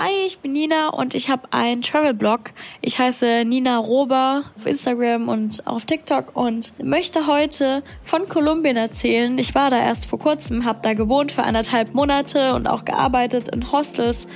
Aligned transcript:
Hi, 0.00 0.12
ich 0.24 0.38
bin 0.38 0.52
Nina 0.52 0.90
und 0.90 1.12
ich 1.12 1.28
habe 1.28 1.48
einen 1.50 1.82
Travel-Blog. 1.82 2.52
Ich 2.80 3.00
heiße 3.00 3.42
Nina 3.44 3.78
Rober 3.78 4.44
auf 4.56 4.64
Instagram 4.64 5.28
und 5.28 5.66
auf 5.66 5.86
TikTok 5.86 6.36
und 6.36 6.72
möchte 6.80 7.26
heute 7.26 7.82
von 8.04 8.28
Kolumbien 8.28 8.76
erzählen. 8.76 9.36
Ich 9.38 9.56
war 9.56 9.70
da 9.70 9.80
erst 9.80 10.06
vor 10.06 10.20
kurzem, 10.20 10.64
habe 10.64 10.78
da 10.82 10.94
gewohnt 10.94 11.32
für 11.32 11.42
anderthalb 11.42 11.94
Monate 11.94 12.54
und 12.54 12.68
auch 12.68 12.84
gearbeitet 12.84 13.48
in 13.48 13.72
Hostels. 13.72 14.28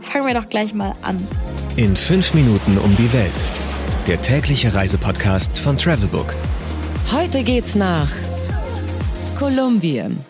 Fangen 0.00 0.26
wir 0.26 0.32
doch 0.32 0.48
gleich 0.48 0.72
mal 0.72 0.94
an. 1.02 1.28
In 1.76 1.96
fünf 1.96 2.32
Minuten 2.32 2.78
um 2.78 2.96
die 2.96 3.12
Welt. 3.12 3.44
Der 4.06 4.22
tägliche 4.22 4.74
Reisepodcast 4.74 5.58
von 5.58 5.76
Travelbook. 5.76 6.34
Heute 7.12 7.42
geht's 7.42 7.74
nach 7.74 8.10
Kolumbien. 9.38 10.24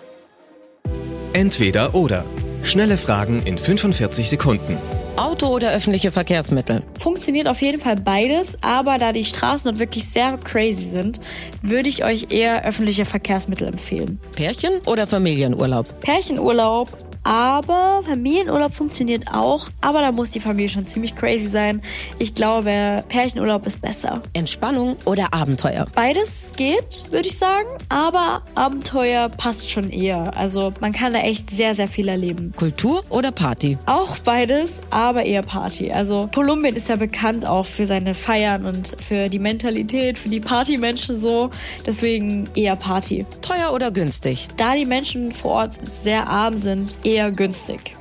Entweder 1.32 1.94
oder. 1.94 2.24
Schnelle 2.62 2.96
Fragen 2.96 3.42
in 3.44 3.58
45 3.58 4.28
Sekunden. 4.28 4.76
Auto 5.16 5.48
oder 5.48 5.72
öffentliche 5.72 6.12
Verkehrsmittel? 6.12 6.82
Funktioniert 6.98 7.48
auf 7.48 7.60
jeden 7.60 7.80
Fall 7.80 7.96
beides, 7.96 8.58
aber 8.62 8.98
da 8.98 9.12
die 9.12 9.24
Straßen 9.24 9.70
dort 9.70 9.78
wirklich 9.78 10.08
sehr 10.08 10.38
crazy 10.38 10.86
sind, 10.86 11.20
würde 11.62 11.88
ich 11.88 12.04
euch 12.04 12.28
eher 12.30 12.64
öffentliche 12.64 13.04
Verkehrsmittel 13.04 13.68
empfehlen. 13.68 14.20
Pärchen 14.36 14.72
oder 14.86 15.06
Familienurlaub? 15.06 16.00
Pärchenurlaub 16.00 16.96
aber 17.22 18.02
Familienurlaub 18.06 18.74
funktioniert 18.74 19.24
auch, 19.32 19.68
aber 19.80 20.00
da 20.00 20.12
muss 20.12 20.30
die 20.30 20.40
Familie 20.40 20.68
schon 20.68 20.86
ziemlich 20.86 21.14
crazy 21.14 21.48
sein. 21.48 21.82
Ich 22.18 22.34
glaube, 22.34 23.04
Pärchenurlaub 23.08 23.66
ist 23.66 23.80
besser. 23.80 24.22
Entspannung 24.32 24.96
oder 25.04 25.32
Abenteuer? 25.32 25.86
Beides 25.94 26.52
geht, 26.56 27.04
würde 27.10 27.28
ich 27.28 27.38
sagen, 27.38 27.68
aber 27.88 28.42
Abenteuer 28.54 29.28
passt 29.28 29.70
schon 29.70 29.90
eher. 29.90 30.36
Also 30.36 30.72
man 30.80 30.92
kann 30.92 31.12
da 31.12 31.20
echt 31.20 31.50
sehr, 31.50 31.74
sehr 31.74 31.88
viel 31.88 32.08
erleben. 32.08 32.52
Kultur 32.56 33.04
oder 33.10 33.32
Party? 33.32 33.78
Auch 33.86 34.18
beides, 34.18 34.80
aber 34.90 35.24
eher 35.24 35.42
Party. 35.42 35.92
Also 35.92 36.28
Kolumbien 36.34 36.76
ist 36.76 36.88
ja 36.88 36.96
bekannt 36.96 37.46
auch 37.46 37.66
für 37.66 37.86
seine 37.86 38.14
Feiern 38.14 38.64
und 38.64 38.96
für 38.98 39.28
die 39.28 39.38
Mentalität, 39.38 40.18
für 40.18 40.28
die 40.28 40.40
Partymenschen 40.40 41.16
so. 41.16 41.50
Deswegen 41.86 42.48
eher 42.54 42.76
Party. 42.76 43.26
Teuer 43.42 43.72
oder 43.72 43.90
günstig? 43.90 44.48
Da 44.56 44.74
die 44.74 44.86
Menschen 44.86 45.32
vor 45.32 45.52
Ort 45.52 45.78
sehr 45.84 46.28
arm 46.28 46.56
sind, 46.56 46.98
eher 47.10 47.32
günstig. 47.32 47.96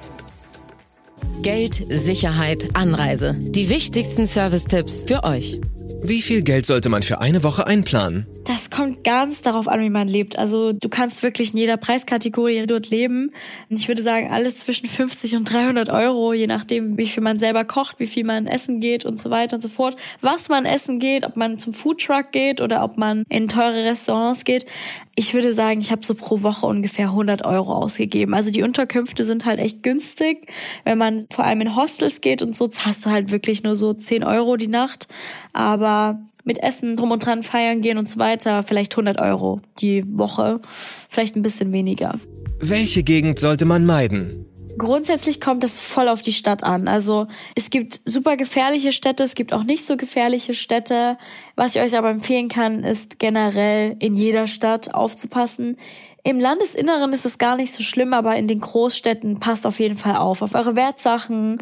Geld, 1.42 1.84
Sicherheit, 1.90 2.70
Anreise. 2.74 3.36
Die 3.40 3.70
wichtigsten 3.70 4.28
Service-Tipps 4.28 5.06
für 5.08 5.24
euch. 5.24 5.60
Wie 6.02 6.22
viel 6.22 6.44
Geld 6.44 6.66
sollte 6.66 6.90
man 6.90 7.04
für 7.04 7.20
eine 7.20 7.44
Woche 7.44 7.66
einplanen? 7.66 8.28
Das 8.50 8.72
kommt 8.72 9.04
ganz 9.04 9.44
darauf 9.44 9.68
an, 9.68 9.80
wie 9.80 9.92
man 9.92 10.08
lebt. 10.08 10.40
Also 10.40 10.74
du 10.74 10.90
kannst 10.90 11.22
wirklich 11.22 11.52
in 11.54 11.60
jeder 11.60 11.78
Preiskategorie 11.78 12.66
dort 12.66 12.90
leben. 12.90 13.30
Ich 13.70 13.88
würde 13.88 14.02
sagen, 14.02 14.32
alles 14.32 14.56
zwischen 14.56 14.88
50 14.88 15.36
und 15.36 15.44
300 15.44 15.90
Euro, 15.90 16.34
je 16.34 16.48
nachdem, 16.48 16.98
wie 16.98 17.06
viel 17.06 17.22
man 17.22 17.38
selber 17.38 17.64
kocht, 17.64 18.00
wie 18.00 18.08
viel 18.08 18.24
man 18.24 18.48
essen 18.48 18.80
geht 18.80 19.06
und 19.06 19.20
so 19.20 19.30
weiter 19.30 19.58
und 19.58 19.62
so 19.62 19.70
fort. 19.70 19.98
Was 20.22 20.50
man 20.50 20.66
essen 20.66 20.98
geht, 20.98 21.26
ob 21.26 21.38
man 21.38 21.60
zum 21.60 21.76
Foodtruck 21.76 22.32
geht 22.32 22.60
oder 22.60 22.84
ob 22.84 22.98
man 22.98 23.24
in 23.30 23.50
teure 23.50 23.86
Restaurants 23.86 24.46
geht. 24.46 24.66
Ich 25.14 25.36
würde 25.36 25.54
sagen, 25.54 25.80
ich 25.80 25.92
habe 25.92 26.04
so 26.04 26.16
pro 26.16 26.42
Woche 26.42 26.66
ungefähr 26.66 27.10
100 27.10 27.46
Euro 27.46 27.74
ausgegeben. 27.74 28.34
Also 28.34 28.50
die 28.50 28.64
Unterkünfte 28.64 29.26
sind 29.26 29.46
halt 29.46 29.60
echt 29.60 29.84
günstig. 29.84 30.48
Wenn 30.86 30.98
man 30.98 31.28
vor 31.32 31.46
allem 31.46 31.62
in 31.62 31.76
Hostels 31.76 32.20
geht 32.20 32.42
und 32.42 32.56
so, 32.56 32.68
hast 32.84 33.06
du 33.06 33.12
halt 33.12 33.30
wirklich 33.30 33.62
nur 33.62 33.76
so 33.76 33.94
10 33.94 34.24
Euro 34.24 34.58
die 34.58 34.70
Nacht. 34.70 35.08
Aber 35.54 36.20
mit 36.50 36.64
Essen 36.64 36.98
drum 36.98 37.12
und 37.12 37.24
dran 37.24 37.44
feiern 37.44 37.82
gehen 37.82 38.00
und 38.00 38.10
so 38.10 38.18
weiter, 38.18 38.64
vielleicht 38.64 38.94
100 38.94 39.22
Euro 39.22 39.62
die 39.78 40.04
Woche, 40.08 40.60
vielleicht 40.66 41.36
ein 41.36 41.44
bisschen 41.44 41.72
weniger. 41.72 42.16
Welche 42.60 43.04
Gegend 43.04 43.38
sollte 43.38 43.66
man 43.66 43.86
meiden? 43.86 44.48
Grundsätzlich 44.76 45.40
kommt 45.40 45.64
es 45.64 45.80
voll 45.80 46.08
auf 46.08 46.24
die 46.24 46.32
Stadt 46.32 46.64
an. 46.64 46.88
Also 46.88 47.28
es 47.54 47.70
gibt 47.70 48.02
super 48.06 48.36
gefährliche 48.36 48.92
Städte, 48.92 49.24
es 49.24 49.36
gibt 49.36 49.54
auch 49.54 49.64
nicht 49.64 49.86
so 49.86 49.96
gefährliche 49.96 50.56
Städte. 50.56 51.18
Was 51.56 51.76
ich 51.76 51.82
euch 51.82 51.96
aber 51.96 52.10
empfehlen 52.10 52.48
kann, 52.48 52.84
ist 52.84 53.20
generell 53.20 53.96
in 54.00 54.16
jeder 54.16 54.48
Stadt 54.48 54.96
aufzupassen. 54.96 55.78
Im 56.24 56.40
Landesinneren 56.40 57.14
ist 57.14 57.26
es 57.26 57.38
gar 57.38 57.58
nicht 57.58 57.74
so 57.74 57.84
schlimm, 57.84 58.14
aber 58.14 58.36
in 58.38 58.48
den 58.48 58.60
Großstädten 58.60 59.40
passt 59.40 59.68
auf 59.68 59.80
jeden 59.80 59.98
Fall 59.98 60.16
auf, 60.16 60.42
auf 60.42 60.56
eure 60.56 60.76
Wertsachen. 60.76 61.60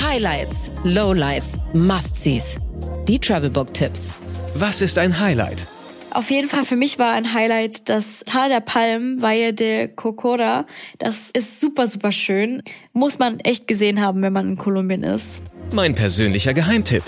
Highlights, 0.00 0.72
Lowlights, 0.84 1.58
Must-Sees. 1.72 2.58
Die 3.08 3.18
Travelbook-Tipps. 3.18 4.14
Was 4.54 4.80
ist 4.80 4.98
ein 4.98 5.20
Highlight? 5.20 5.66
Auf 6.10 6.30
jeden 6.30 6.48
Fall 6.48 6.64
für 6.64 6.76
mich 6.76 6.98
war 6.98 7.12
ein 7.12 7.34
Highlight 7.34 7.88
das 7.88 8.24
Tal 8.24 8.48
der 8.48 8.60
Palmen, 8.60 9.20
Valle 9.22 9.52
de 9.52 9.88
Cocora. 9.88 10.66
Das 10.98 11.30
ist 11.30 11.60
super, 11.60 11.86
super 11.86 12.12
schön. 12.12 12.62
Muss 12.92 13.18
man 13.18 13.40
echt 13.40 13.68
gesehen 13.68 14.00
haben, 14.00 14.22
wenn 14.22 14.32
man 14.32 14.48
in 14.48 14.56
Kolumbien 14.56 15.02
ist. 15.02 15.42
Mein 15.72 15.94
persönlicher 15.94 16.54
Geheimtipp. 16.54 17.02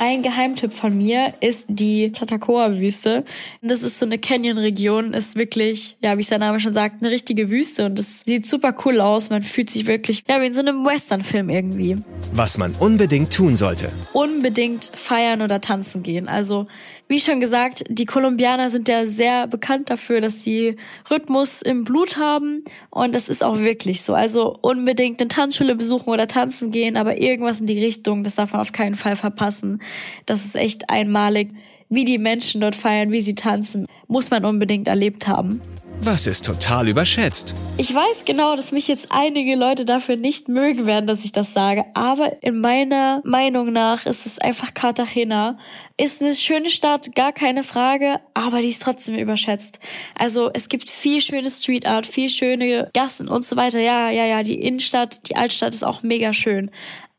Ein 0.00 0.22
Geheimtipp 0.22 0.72
von 0.72 0.96
mir 0.96 1.34
ist 1.40 1.66
die 1.70 2.12
Tatacoa-Wüste. 2.12 3.24
Das 3.62 3.82
ist 3.82 3.98
so 3.98 4.06
eine 4.06 4.16
Canyon-Region, 4.16 5.12
ist 5.12 5.34
wirklich, 5.34 5.96
ja, 6.00 6.16
wie 6.16 6.20
es 6.20 6.28
der 6.28 6.38
Name 6.38 6.60
schon 6.60 6.72
sagt, 6.72 7.02
eine 7.02 7.10
richtige 7.10 7.50
Wüste 7.50 7.84
und 7.84 7.98
es 7.98 8.20
sieht 8.20 8.46
super 8.46 8.72
cool 8.84 9.00
aus. 9.00 9.28
Man 9.30 9.42
fühlt 9.42 9.70
sich 9.70 9.88
wirklich, 9.88 10.22
ja, 10.28 10.40
wie 10.40 10.46
in 10.46 10.54
so 10.54 10.60
einem 10.60 10.84
Western-Film 10.84 11.50
irgendwie. 11.50 11.96
Was 12.32 12.58
man 12.58 12.76
unbedingt 12.78 13.32
tun 13.32 13.56
sollte. 13.56 13.90
Unbedingt 14.12 14.92
feiern 14.94 15.42
oder 15.42 15.60
tanzen 15.60 16.04
gehen. 16.04 16.28
Also, 16.28 16.68
wie 17.08 17.18
schon 17.18 17.40
gesagt, 17.40 17.82
die 17.88 18.06
Kolumbianer 18.06 18.70
sind 18.70 18.88
ja 18.88 19.04
sehr 19.06 19.48
bekannt 19.48 19.90
dafür, 19.90 20.20
dass 20.20 20.44
sie 20.44 20.76
Rhythmus 21.10 21.60
im 21.60 21.82
Blut 21.82 22.18
haben 22.18 22.62
und 22.90 23.16
das 23.16 23.28
ist 23.28 23.42
auch 23.42 23.58
wirklich 23.58 24.02
so. 24.02 24.14
Also 24.14 24.56
unbedingt 24.60 25.20
eine 25.20 25.28
Tanzschule 25.28 25.74
besuchen 25.74 26.10
oder 26.10 26.28
tanzen 26.28 26.70
gehen, 26.70 26.96
aber 26.96 27.20
irgendwas 27.20 27.60
in 27.60 27.66
die 27.66 27.82
Richtung, 27.82 28.22
das 28.22 28.36
darf 28.36 28.52
man 28.52 28.60
auf 28.60 28.70
keinen 28.70 28.94
Fall 28.94 29.16
verpassen. 29.16 29.80
Das 30.26 30.44
ist 30.44 30.56
echt 30.56 30.90
einmalig. 30.90 31.50
Wie 31.88 32.04
die 32.04 32.18
Menschen 32.18 32.60
dort 32.60 32.74
feiern, 32.74 33.10
wie 33.10 33.22
sie 33.22 33.34
tanzen, 33.34 33.86
muss 34.08 34.30
man 34.30 34.44
unbedingt 34.44 34.88
erlebt 34.88 35.26
haben. 35.26 35.60
Was 36.00 36.28
ist 36.28 36.44
total 36.44 36.88
überschätzt? 36.88 37.54
Ich 37.76 37.92
weiß 37.92 38.24
genau, 38.24 38.54
dass 38.54 38.70
mich 38.70 38.86
jetzt 38.86 39.08
einige 39.10 39.56
Leute 39.56 39.84
dafür 39.84 40.16
nicht 40.16 40.48
mögen 40.48 40.86
werden, 40.86 41.06
dass 41.06 41.24
ich 41.24 41.32
das 41.32 41.52
sage, 41.52 41.84
aber 41.94 42.42
in 42.42 42.60
meiner 42.60 43.20
Meinung 43.24 43.72
nach 43.72 44.06
ist 44.06 44.24
es 44.24 44.38
einfach 44.38 44.74
Cartagena. 44.74 45.58
Ist 45.96 46.22
eine 46.22 46.34
schöne 46.34 46.70
Stadt, 46.70 47.14
gar 47.16 47.32
keine 47.32 47.64
Frage, 47.64 48.20
aber 48.32 48.60
die 48.60 48.68
ist 48.68 48.82
trotzdem 48.82 49.16
überschätzt. 49.16 49.80
Also 50.14 50.50
es 50.54 50.68
gibt 50.68 50.88
viel 50.88 51.20
schöne 51.20 51.50
Street 51.50 51.86
Art, 51.86 52.06
viel 52.06 52.28
schöne 52.28 52.90
Gassen 52.94 53.28
und 53.28 53.44
so 53.44 53.56
weiter. 53.56 53.80
Ja, 53.80 54.08
ja, 54.10 54.24
ja, 54.24 54.44
die 54.44 54.62
Innenstadt, 54.62 55.28
die 55.28 55.36
Altstadt 55.36 55.74
ist 55.74 55.84
auch 55.84 56.02
mega 56.02 56.32
schön 56.32 56.70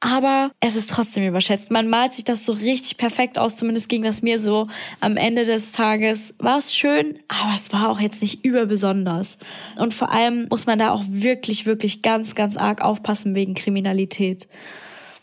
aber 0.01 0.51
es 0.61 0.75
ist 0.75 0.89
trotzdem 0.89 1.27
überschätzt. 1.27 1.71
Man 1.71 1.89
malt 1.89 2.13
sich 2.13 2.23
das 2.23 2.45
so 2.45 2.53
richtig 2.53 2.97
perfekt 2.97 3.37
aus, 3.37 3.57
zumindest 3.57 3.89
ging 3.89 4.03
das 4.03 4.21
mir 4.21 4.39
so. 4.39 4.67
Am 5.01 5.17
Ende 5.17 5.45
des 5.45 5.73
Tages 5.73 6.35
war 6.39 6.57
es 6.57 6.73
schön, 6.73 7.19
aber 7.27 7.53
es 7.53 7.73
war 7.73 7.89
auch 7.89 7.99
jetzt 7.99 8.21
nicht 8.21 8.45
überbesonders. 8.69 9.37
Und 9.77 9.93
vor 9.93 10.11
allem 10.11 10.47
muss 10.49 10.65
man 10.65 10.79
da 10.79 10.91
auch 10.91 11.03
wirklich, 11.07 11.65
wirklich 11.65 12.01
ganz, 12.01 12.35
ganz 12.35 12.55
arg 12.55 12.81
aufpassen 12.81 13.35
wegen 13.35 13.55
Kriminalität. 13.55 14.47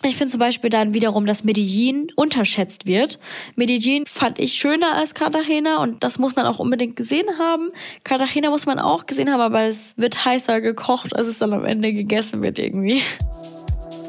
Ich 0.05 0.17
finde 0.17 0.33
zum 0.33 0.41
Beispiel 0.41 0.69
dann 0.69 0.93
wiederum, 0.93 1.25
dass 1.25 1.43
Medellin 1.43 2.09
unterschätzt 2.17 2.87
wird. 2.87 3.19
Medellin 3.57 4.05
fand 4.07 4.39
ich 4.39 4.53
schöner 4.53 4.95
als 4.95 5.15
Cartagena 5.15 5.83
und 5.83 6.05
das 6.05 6.19
muss 6.19 6.37
man 6.37 6.45
auch 6.45 6.59
unbedingt 6.59 6.97
gesehen 6.97 7.27
haben. 7.39 7.71
Cartagena 8.05 8.51
muss 8.51 8.67
man 8.67 8.79
auch 8.79 9.07
gesehen 9.07 9.33
haben, 9.33 9.41
aber 9.41 9.63
es 9.63 9.95
wird 9.97 10.25
heißer 10.25 10.61
gekocht, 10.61 11.17
als 11.17 11.29
es 11.29 11.39
dann 11.39 11.55
am 11.55 11.65
Ende 11.65 11.95
gegessen 11.95 12.43
wird 12.43 12.59
irgendwie. 12.59 13.01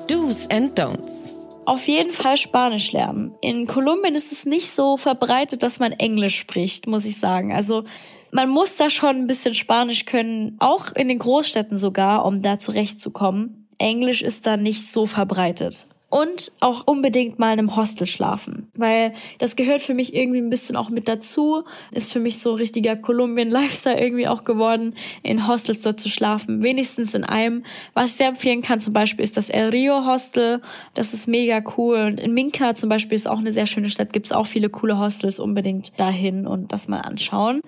Do's 0.09 0.49
and 0.51 0.77
Don'ts. 0.77 1.36
Auf 1.67 1.89
jeden 1.89 2.13
Fall 2.13 2.37
Spanisch 2.37 2.93
lernen. 2.93 3.35
In 3.41 3.67
Kolumbien 3.67 4.15
ist 4.15 4.31
es 4.31 4.45
nicht 4.45 4.71
so 4.71 4.95
verbreitet, 4.95 5.63
dass 5.63 5.79
man 5.79 5.91
Englisch 5.91 6.39
spricht, 6.39 6.87
muss 6.87 7.03
ich 7.03 7.19
sagen. 7.19 7.51
Also 7.51 7.83
man 8.31 8.49
muss 8.49 8.77
da 8.77 8.89
schon 8.89 9.17
ein 9.17 9.27
bisschen 9.27 9.53
Spanisch 9.53 10.05
können, 10.05 10.55
auch 10.59 10.93
in 10.95 11.09
den 11.09 11.19
Großstädten 11.19 11.75
sogar, 11.75 12.23
um 12.23 12.41
da 12.41 12.57
zurechtzukommen. 12.57 13.67
Englisch 13.79 14.21
ist 14.21 14.45
da 14.47 14.55
nicht 14.55 14.89
so 14.89 15.05
verbreitet 15.05 15.87
und 16.09 16.53
auch 16.61 16.87
unbedingt 16.87 17.37
mal 17.37 17.51
in 17.51 17.59
einem 17.59 17.75
Hostel 17.75 18.07
schlafen, 18.07 18.71
weil 18.75 19.13
das 19.39 19.57
gehört 19.57 19.81
für 19.81 19.93
mich 19.93 20.15
irgendwie 20.15 20.39
ein 20.39 20.49
bisschen 20.49 20.77
auch 20.77 20.89
mit 20.89 21.09
dazu. 21.09 21.63
Ist 21.91 22.13
für 22.13 22.21
mich 22.21 22.39
so 22.39 22.53
richtiger 22.53 22.95
Kolumbien-Lifestyle 22.95 23.99
irgendwie 23.99 24.27
auch 24.27 24.45
geworden, 24.45 24.95
in 25.21 25.47
Hostels 25.47 25.81
dort 25.81 25.99
zu 25.99 26.07
schlafen, 26.07 26.63
wenigstens 26.63 27.13
in 27.13 27.25
einem. 27.25 27.63
Was 27.93 28.11
ich 28.11 28.13
sehr 28.13 28.29
empfehlen 28.29 28.61
kann 28.61 28.79
zum 28.79 28.93
Beispiel 28.93 29.23
ist 29.23 29.35
das 29.35 29.49
El 29.49 29.69
Rio 29.69 30.05
Hostel, 30.05 30.61
das 30.93 31.13
ist 31.13 31.27
mega 31.27 31.61
cool. 31.77 31.97
Und 31.97 32.19
in 32.19 32.33
Minca 32.33 32.73
zum 32.73 32.87
Beispiel 32.87 33.17
ist 33.17 33.27
auch 33.27 33.39
eine 33.39 33.51
sehr 33.51 33.65
schöne 33.65 33.89
Stadt, 33.89 34.13
gibt 34.13 34.27
es 34.27 34.31
auch 34.31 34.45
viele 34.45 34.69
coole 34.69 34.97
Hostels, 34.99 35.39
unbedingt 35.39 35.99
dahin 35.99 36.47
und 36.47 36.71
das 36.71 36.87
mal 36.87 37.01
anschauen. 37.01 37.59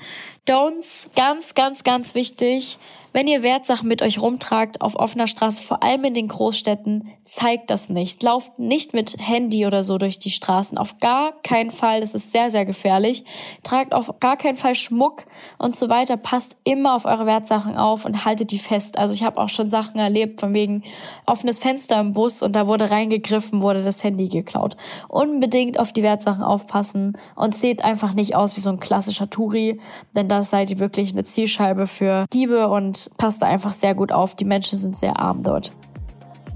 Don'ts, 0.48 1.10
ganz, 1.16 1.56
ganz, 1.56 1.84
ganz 1.84 2.16
wichtig, 2.16 2.78
Wenn 3.12 3.28
ihr 3.28 3.42
Wertsachen 3.42 3.88
mit 3.88 4.02
euch 4.02 4.20
rumtragt 4.20 4.82
auf 4.82 4.96
offener 4.96 5.28
Straße, 5.28 5.64
vor 5.64 5.82
allem 5.82 6.04
in 6.04 6.14
den 6.14 6.28
Großstädten, 6.28 7.10
zeigt 7.24 7.70
das 7.72 7.90
nicht. 7.90 8.22
Lauft 8.30 8.60
nicht 8.60 8.94
mit 8.94 9.16
Handy 9.18 9.66
oder 9.66 9.84
so 9.84 9.98
durch 9.98 10.20
die 10.20 10.30
Straßen. 10.30 10.78
Auf 10.78 11.00
gar 11.00 11.34
keinen 11.42 11.72
Fall. 11.72 12.00
Das 12.02 12.14
ist 12.14 12.32
sehr, 12.32 12.52
sehr 12.52 12.64
gefährlich. 12.64 13.24
Tragt 13.64 13.92
auf 13.92 14.20
gar 14.20 14.38
keinen 14.38 14.56
Fall 14.56 14.76
Schmuck 14.76 15.26
und 15.58 15.76
so 15.76 15.90
weiter. 15.90 16.16
Passt 16.16 16.56
immer 16.64 16.96
auf 16.96 17.06
eure 17.06 17.26
Wertsachen 17.26 17.76
auf 17.76 18.06
und 18.06 18.26
haltet 18.26 18.52
die 18.52 18.60
fest. 18.60 19.00
Also 19.00 19.16
ich 19.16 19.24
habe 19.24 19.42
auch 19.42 19.50
schon 19.50 19.72
Sachen 19.72 20.00
erlebt, 20.00 20.42
von 20.42 20.54
wegen 20.54 20.84
offenes 21.26 21.58
Fenster 21.58 22.00
im 22.00 22.14
Bus 22.14 22.44
und 22.44 22.56
da 22.56 22.68
wurde 22.68 22.92
reingegriffen, 22.92 23.64
wurde 23.64 23.84
das 23.84 24.04
Handy 24.04 24.28
geklaut. 24.28 24.78
Unbedingt 25.08 25.80
auf 25.80 25.92
die 25.92 26.04
Wertsachen 26.04 26.44
aufpassen 26.44 27.18
und 27.36 27.56
seht 27.56 27.84
einfach 27.84 28.14
nicht 28.14 28.36
aus 28.36 28.56
wie 28.58 28.62
so 28.62 28.70
ein 28.70 28.80
klassischer 28.80 29.32
Touri, 29.32 29.80
denn 30.16 30.28
da 30.28 30.44
seid 30.44 30.70
ihr 30.70 30.78
wirklich 30.78 31.14
eine 31.14 31.24
Zielscheibe 31.24 31.88
für 31.88 32.28
Diebe 32.32 32.70
und 32.70 33.10
passt 33.18 33.42
da 33.42 33.48
einfach 33.48 33.74
sehr 33.74 33.96
gut 33.96 34.12
auf. 34.12 34.36
Die 34.36 34.46
Menschen 34.46 34.78
sind 34.78 35.00
sehr 35.00 35.20
arm 35.20 35.42
dort. 35.42 35.72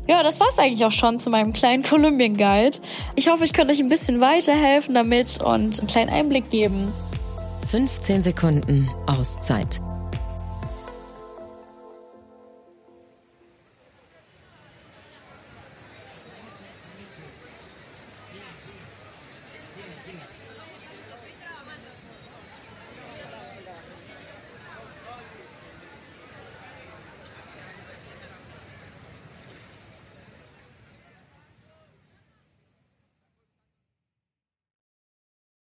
Ja, 0.08 0.22
das 0.22 0.40
war's 0.40 0.60
eigentlich 0.60 0.84
auch 0.86 0.92
schon 0.92 1.18
zu 1.18 1.30
meinem 1.30 1.54
kleinen 1.54 1.84
Kolumbien 1.84 2.36
Guide. 2.36 2.78
Ich 3.16 3.30
hoffe, 3.30 3.46
ich 3.46 3.54
konnte 3.54 3.74
euch 3.74 3.80
ein 3.80 3.90
bisschen 3.90 4.20
weiterhelfen 4.20 4.94
damit 4.96 5.42
und 5.42 5.80
einen 5.80 5.88
kleinen 5.88 6.10
Einblick 6.10 6.50
geben. 6.50 6.92
15 7.68 8.22
Sekunden 8.24 8.90
Auszeit 9.08 9.83